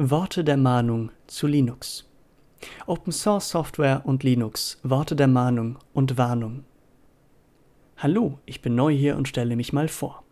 Worte 0.00 0.44
der 0.44 0.56
Mahnung 0.56 1.10
zu 1.26 1.48
Linux. 1.48 2.08
Open 2.86 3.12
Source 3.12 3.48
Software 3.48 4.02
und 4.04 4.22
Linux. 4.22 4.78
Worte 4.84 5.16
der 5.16 5.26
Mahnung 5.26 5.76
und 5.92 6.16
Warnung. 6.16 6.62
Hallo, 7.96 8.38
ich 8.46 8.62
bin 8.62 8.76
neu 8.76 8.94
hier 8.94 9.16
und 9.16 9.26
stelle 9.26 9.56
mich 9.56 9.72
mal 9.72 9.88
vor. 9.88 10.22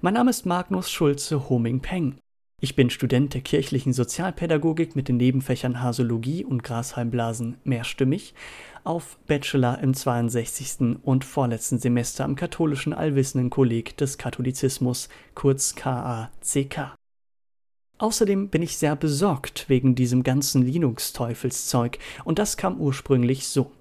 Mein 0.00 0.14
Name 0.14 0.30
ist 0.30 0.46
Magnus 0.46 0.90
Schulze 0.90 1.48
Homing-Peng. 1.48 2.16
Ich 2.60 2.74
bin 2.74 2.90
Student 2.90 3.34
der 3.34 3.42
kirchlichen 3.42 3.92
Sozialpädagogik 3.92 4.96
mit 4.96 5.06
den 5.06 5.18
Nebenfächern 5.18 5.80
Hasologie 5.80 6.44
und 6.44 6.64
Grashalmblasen 6.64 7.58
mehrstimmig 7.62 8.34
auf 8.82 9.16
Bachelor 9.28 9.78
im 9.78 9.94
62. 9.94 10.98
und 11.04 11.24
vorletzten 11.24 11.78
Semester 11.78 12.24
am 12.24 12.34
katholischen 12.34 12.92
Allwissenden 12.92 13.48
Kolleg 13.48 13.96
des 13.96 14.18
Katholizismus, 14.18 15.08
kurz 15.36 15.76
KACK. 15.76 16.98
Außerdem 17.98 18.48
bin 18.48 18.62
ich 18.62 18.76
sehr 18.76 18.96
besorgt 18.96 19.64
wegen 19.68 19.94
diesem 19.94 20.22
ganzen 20.22 20.62
Linux-Teufelszeug, 20.62 21.98
und 22.24 22.38
das 22.38 22.56
kam 22.56 22.80
ursprünglich 22.80 23.48
so. 23.48 23.72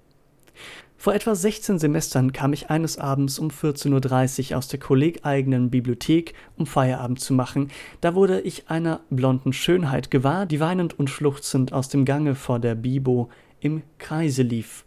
Vor 1.00 1.14
etwa 1.14 1.36
16 1.36 1.78
Semestern 1.78 2.34
kam 2.34 2.54
ich 2.54 2.72
eines 2.72 2.98
Abends 2.98 3.38
um 3.38 3.50
14.30 3.50 4.52
Uhr 4.52 4.58
aus 4.58 4.68
der 4.68 4.80
kollegeigenen 4.80 5.70
Bibliothek, 5.70 6.34
um 6.58 6.66
Feierabend 6.66 7.20
zu 7.20 7.36
machen. 7.36 7.70
Da 8.02 8.16
wurde 8.16 8.42
ich 8.42 8.70
einer 8.70 9.02
blonden 9.12 9.54
Schönheit 9.54 10.10
gewahr, 10.10 10.48
die 10.48 10.60
weinend 10.60 10.98
und 10.98 11.12
schluchzend 11.12 11.72
aus 11.72 11.88
dem 11.90 12.04
Gange 12.04 12.34
vor 12.34 12.58
der 12.58 12.74
Bibo 12.74 13.30
im 13.60 13.84
Kreise 14.00 14.42
lief. 14.42 14.86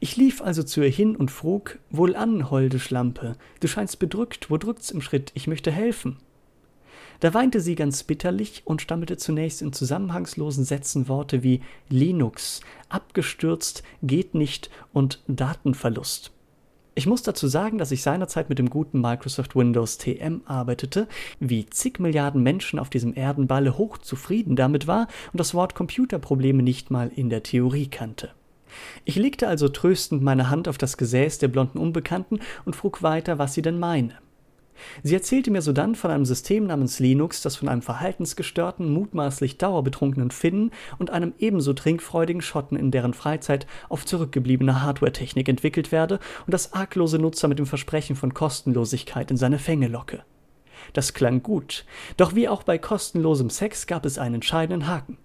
Ich 0.00 0.16
lief 0.16 0.40
also 0.40 0.62
zu 0.62 0.80
ihr 0.80 0.88
hin 0.88 1.14
und 1.14 1.30
frug: 1.30 1.78
Wohlan, 1.90 2.50
holde 2.50 2.78
Schlampe, 2.78 3.36
du 3.60 3.68
scheinst 3.68 3.98
bedrückt, 3.98 4.50
wo 4.50 4.56
drückt's 4.56 4.90
im 4.90 5.02
Schritt, 5.02 5.32
ich 5.34 5.46
möchte 5.46 5.70
helfen. 5.70 6.16
Da 7.22 7.32
weinte 7.34 7.60
sie 7.60 7.76
ganz 7.76 8.02
bitterlich 8.02 8.62
und 8.64 8.82
stammelte 8.82 9.16
zunächst 9.16 9.62
in 9.62 9.72
zusammenhangslosen 9.72 10.64
Sätzen 10.64 11.06
Worte 11.06 11.44
wie 11.44 11.60
Linux, 11.88 12.62
abgestürzt, 12.88 13.84
geht 14.02 14.34
nicht 14.34 14.70
und 14.92 15.22
Datenverlust. 15.28 16.32
Ich 16.96 17.06
muss 17.06 17.22
dazu 17.22 17.46
sagen, 17.46 17.78
dass 17.78 17.92
ich 17.92 18.02
seinerzeit 18.02 18.48
mit 18.48 18.58
dem 18.58 18.68
guten 18.68 19.00
Microsoft 19.00 19.54
Windows 19.54 19.98
TM 19.98 20.40
arbeitete, 20.46 21.06
wie 21.38 21.64
zig 21.66 22.00
Milliarden 22.00 22.42
Menschen 22.42 22.80
auf 22.80 22.90
diesem 22.90 23.14
Erdenballe 23.14 23.78
hochzufrieden 23.78 24.56
damit 24.56 24.88
war 24.88 25.06
und 25.32 25.38
das 25.38 25.54
Wort 25.54 25.76
Computerprobleme 25.76 26.64
nicht 26.64 26.90
mal 26.90 27.08
in 27.14 27.30
der 27.30 27.44
Theorie 27.44 27.86
kannte. 27.86 28.30
Ich 29.04 29.14
legte 29.14 29.46
also 29.46 29.68
tröstend 29.68 30.24
meine 30.24 30.50
Hand 30.50 30.66
auf 30.66 30.76
das 30.76 30.96
Gesäß 30.96 31.38
der 31.38 31.48
blonden 31.48 31.78
Unbekannten 31.78 32.40
und 32.64 32.74
frug 32.74 33.04
weiter, 33.04 33.38
was 33.38 33.54
sie 33.54 33.62
denn 33.62 33.78
meine. 33.78 34.14
Sie 35.02 35.14
erzählte 35.14 35.50
mir 35.50 35.62
sodann 35.62 35.94
von 35.94 36.10
einem 36.10 36.24
System 36.24 36.66
namens 36.66 36.98
Linux, 36.98 37.42
das 37.42 37.56
von 37.56 37.68
einem 37.68 37.82
verhaltensgestörten, 37.82 38.92
mutmaßlich 38.92 39.58
dauerbetrunkenen 39.58 40.30
Finnen 40.30 40.70
und 40.98 41.10
einem 41.10 41.34
ebenso 41.38 41.72
trinkfreudigen 41.72 42.42
Schotten 42.42 42.76
in 42.76 42.90
deren 42.90 43.14
Freizeit 43.14 43.66
auf 43.88 44.04
zurückgebliebene 44.04 44.82
Hardware-Technik 44.82 45.48
entwickelt 45.48 45.92
werde 45.92 46.18
und 46.46 46.52
das 46.52 46.72
arglose 46.72 47.18
Nutzer 47.18 47.48
mit 47.48 47.58
dem 47.58 47.66
Versprechen 47.66 48.16
von 48.16 48.34
Kostenlosigkeit 48.34 49.30
in 49.30 49.36
seine 49.36 49.58
Fänge 49.58 49.88
locke. 49.88 50.24
Das 50.92 51.14
klang 51.14 51.42
gut, 51.42 51.84
doch 52.16 52.34
wie 52.34 52.48
auch 52.48 52.62
bei 52.62 52.78
kostenlosem 52.78 53.50
Sex 53.50 53.86
gab 53.86 54.04
es 54.04 54.18
einen 54.18 54.36
entscheidenden 54.36 54.88
Haken. 54.88 55.16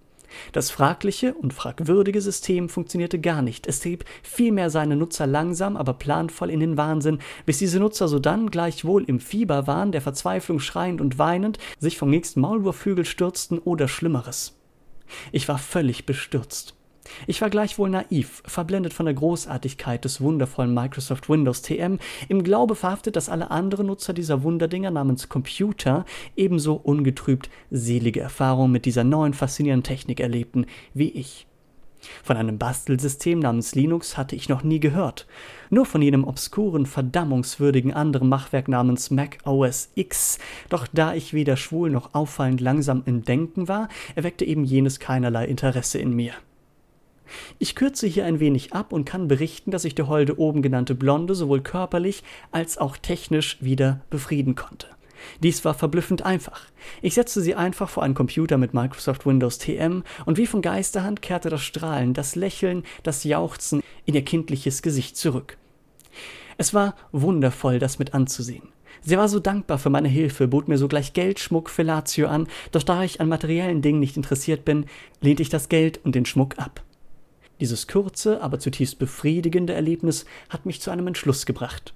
Das 0.52 0.70
fragliche 0.70 1.34
und 1.34 1.52
fragwürdige 1.52 2.20
System 2.20 2.68
funktionierte 2.68 3.18
gar 3.18 3.42
nicht. 3.42 3.66
Es 3.66 3.80
trieb 3.80 4.04
vielmehr 4.22 4.70
seine 4.70 4.96
Nutzer 4.96 5.26
langsam, 5.26 5.76
aber 5.76 5.94
planvoll 5.94 6.50
in 6.50 6.60
den 6.60 6.76
Wahnsinn, 6.76 7.18
bis 7.46 7.58
diese 7.58 7.80
Nutzer 7.80 8.08
sodann 8.08 8.50
gleichwohl 8.50 9.04
im 9.04 9.20
Fieber 9.20 9.66
waren, 9.66 9.92
der 9.92 10.02
Verzweiflung 10.02 10.60
schreiend 10.60 11.00
und 11.00 11.18
weinend, 11.18 11.58
sich 11.78 11.98
vom 11.98 12.10
nächsten 12.10 12.40
Maulwurfhügel 12.40 13.04
stürzten 13.04 13.58
oder 13.58 13.88
Schlimmeres. 13.88 14.58
Ich 15.32 15.48
war 15.48 15.58
völlig 15.58 16.06
bestürzt. 16.06 16.77
Ich 17.26 17.40
war 17.40 17.50
gleichwohl 17.50 17.90
naiv, 17.90 18.42
verblendet 18.46 18.92
von 18.92 19.06
der 19.06 19.14
Großartigkeit 19.14 20.04
des 20.04 20.20
wundervollen 20.20 20.74
Microsoft 20.74 21.28
Windows 21.28 21.62
TM, 21.62 21.98
im 22.28 22.42
Glaube 22.42 22.74
verhaftet, 22.74 23.16
dass 23.16 23.28
alle 23.28 23.50
anderen 23.50 23.86
Nutzer 23.86 24.12
dieser 24.12 24.42
Wunderdinger 24.42 24.90
namens 24.90 25.28
Computer 25.28 26.04
ebenso 26.36 26.74
ungetrübt 26.74 27.50
selige 27.70 28.20
Erfahrungen 28.20 28.72
mit 28.72 28.84
dieser 28.84 29.04
neuen 29.04 29.34
faszinierenden 29.34 29.84
Technik 29.84 30.20
erlebten 30.20 30.66
wie 30.94 31.10
ich. 31.10 31.46
Von 32.22 32.36
einem 32.36 32.58
Bastelsystem 32.58 33.40
namens 33.40 33.74
Linux 33.74 34.16
hatte 34.16 34.36
ich 34.36 34.48
noch 34.48 34.62
nie 34.62 34.80
gehört. 34.80 35.26
Nur 35.70 35.84
von 35.84 36.00
jenem 36.00 36.24
obskuren, 36.24 36.86
verdammungswürdigen 36.86 37.92
anderen 37.92 38.28
Machwerk 38.28 38.68
namens 38.68 39.10
Mac 39.10 39.38
OS 39.44 39.90
X. 39.94 40.38
Doch 40.68 40.86
da 40.92 41.14
ich 41.14 41.34
weder 41.34 41.56
schwul 41.56 41.90
noch 41.90 42.14
auffallend 42.14 42.60
langsam 42.60 43.02
im 43.06 43.24
Denken 43.24 43.68
war, 43.68 43.88
erweckte 44.14 44.44
eben 44.44 44.64
jenes 44.64 45.00
keinerlei 45.00 45.46
Interesse 45.46 45.98
in 45.98 46.12
mir. 46.12 46.34
Ich 47.58 47.74
kürze 47.74 48.06
hier 48.06 48.24
ein 48.24 48.40
wenig 48.40 48.72
ab 48.72 48.92
und 48.92 49.04
kann 49.04 49.28
berichten, 49.28 49.70
dass 49.70 49.84
ich 49.84 49.94
die 49.94 50.02
holde 50.02 50.38
oben 50.38 50.62
genannte 50.62 50.94
Blonde 50.94 51.34
sowohl 51.34 51.60
körperlich 51.60 52.22
als 52.50 52.78
auch 52.78 52.96
technisch 52.96 53.58
wieder 53.60 54.00
befrieden 54.10 54.54
konnte. 54.54 54.86
Dies 55.42 55.64
war 55.64 55.74
verblüffend 55.74 56.22
einfach. 56.22 56.62
Ich 57.02 57.14
setzte 57.14 57.40
sie 57.40 57.54
einfach 57.54 57.88
vor 57.88 58.02
einen 58.02 58.14
Computer 58.14 58.56
mit 58.56 58.74
Microsoft 58.74 59.26
Windows 59.26 59.58
TM 59.58 60.02
und 60.26 60.38
wie 60.38 60.46
von 60.46 60.62
Geisterhand 60.62 61.22
kehrte 61.22 61.50
das 61.50 61.62
Strahlen, 61.62 62.14
das 62.14 62.36
Lächeln, 62.36 62.84
das 63.02 63.24
Jauchzen 63.24 63.82
in 64.04 64.14
ihr 64.14 64.24
kindliches 64.24 64.82
Gesicht 64.82 65.16
zurück. 65.16 65.56
Es 66.56 66.74
war 66.74 66.94
wundervoll, 67.12 67.78
das 67.78 67.98
mit 67.98 68.14
anzusehen. 68.14 68.68
Sie 69.00 69.16
war 69.16 69.28
so 69.28 69.38
dankbar 69.38 69.78
für 69.78 69.90
meine 69.90 70.08
Hilfe, 70.08 70.48
bot 70.48 70.66
mir 70.66 70.76
sogleich 70.76 71.12
Geld, 71.12 71.38
Schmuck, 71.38 71.70
Fellatio 71.70 72.26
an, 72.26 72.48
doch 72.72 72.82
da 72.82 73.04
ich 73.04 73.20
an 73.20 73.28
materiellen 73.28 73.80
Dingen 73.80 74.00
nicht 74.00 74.16
interessiert 74.16 74.64
bin, 74.64 74.86
lehnte 75.20 75.42
ich 75.42 75.48
das 75.50 75.68
Geld 75.68 76.00
und 76.04 76.14
den 76.14 76.26
Schmuck 76.26 76.58
ab. 76.58 76.82
Dieses 77.60 77.88
kurze, 77.88 78.40
aber 78.40 78.58
zutiefst 78.58 78.98
befriedigende 78.98 79.72
Erlebnis 79.72 80.24
hat 80.48 80.66
mich 80.66 80.80
zu 80.80 80.90
einem 80.90 81.06
Entschluss 81.06 81.46
gebracht. 81.46 81.92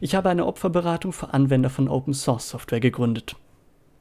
Ich 0.00 0.14
habe 0.14 0.28
eine 0.28 0.46
Opferberatung 0.46 1.12
für 1.12 1.34
Anwender 1.34 1.70
von 1.70 1.88
Open 1.88 2.14
Source 2.14 2.48
Software 2.48 2.80
gegründet. 2.80 3.36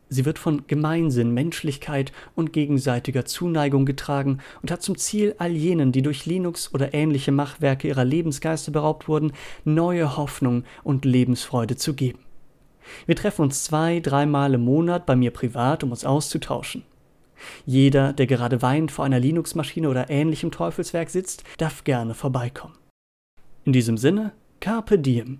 Sie 0.08 0.24
wird 0.24 0.38
von 0.38 0.68
Gemeinsinn, 0.68 1.34
Menschlichkeit 1.34 2.12
und 2.36 2.54
gegenseitiger 2.54 3.26
Zuneigung 3.26 3.86
getragen 3.86 4.38
und 4.62 4.70
hat 4.70 4.84
zum 4.84 4.98
Ziel, 4.98 5.34
all 5.40 5.52
jenen, 5.52 5.92
die 5.92 6.04
durch 6.04 6.28
Linux 6.28 6.72
oder 6.74 6.94
ähnliche 6.94 7.32
Machwerke 7.32 7.88
ihrer 7.88 8.06
Lebensgeister 8.06 8.72
beraubt 8.72 9.08
wurden, 9.08 9.34
neue 9.64 10.16
Hoffnung 10.16 10.64
und 10.84 11.06
Lebensfreude 11.06 11.76
zu 11.76 11.96
geben. 11.96 12.20
Wir 13.08 13.16
treffen 13.16 13.42
uns 13.42 13.64
zwei, 13.64 14.00
dreimal 14.00 14.54
im 14.54 14.62
Monat 14.62 15.08
bei 15.08 15.16
mir 15.16 15.32
privat, 15.32 15.84
um 15.84 15.90
uns 15.90 16.06
auszutauschen. 16.06 16.84
Jeder, 17.66 18.14
der 18.14 18.28
gerade 18.28 18.62
weint 18.62 18.92
vor 18.92 19.06
einer 19.06 19.20
Linux-Maschine 19.20 19.90
oder 19.90 20.10
ähnlichem 20.10 20.52
Teufelswerk 20.52 21.10
sitzt, 21.10 21.44
darf 21.58 21.84
gerne 21.84 22.14
vorbeikommen. 22.14 22.78
In 23.64 23.74
diesem 23.74 23.98
Sinne, 23.98 24.34
Carpe 24.60 25.00
Diem. 25.00 25.40